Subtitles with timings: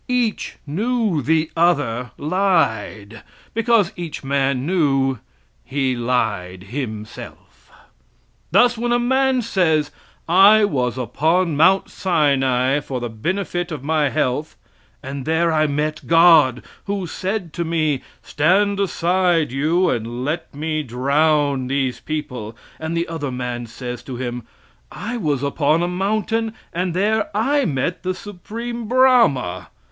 [0.07, 3.21] Each knew the other lied,
[3.53, 5.19] because each man knew
[5.63, 7.71] he lied himself.
[8.49, 9.91] Thus when a man says:
[10.27, 14.55] "I was upon Mount Sinai for the benefit of my health,
[15.03, 20.81] and there I met God, who said to me, "Stand aside, you, and let me
[20.81, 24.47] drown these people;" and the other man says to him,
[24.91, 29.67] "I was upon a mountain, and there I met the Supreme Brahma."